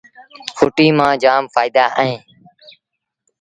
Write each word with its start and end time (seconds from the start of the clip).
ڦُٽيٚ 0.57 0.95
مآݩ 0.97 1.19
جآم 1.23 1.43
ڦآئيٚدآ 1.53 1.85
اهيݩ 1.99 2.19